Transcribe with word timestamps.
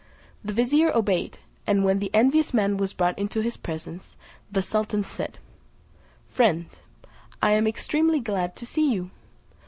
The 0.43 0.51
vizier 0.51 0.91
obeyed, 0.97 1.37
and 1.67 1.83
when 1.85 1.99
the 1.99 2.09
envious 2.11 2.55
man 2.55 2.77
was 2.77 2.91
brought 2.91 3.19
into 3.19 3.41
his 3.41 3.55
presence, 3.55 4.17
the 4.51 4.63
sultan 4.63 5.03
said, 5.03 5.37
"Friend, 6.27 6.65
I 7.39 7.51
am 7.51 7.67
extremely 7.67 8.19
glad 8.19 8.55
to 8.55 8.65
see 8.65 8.91
you." 8.91 9.11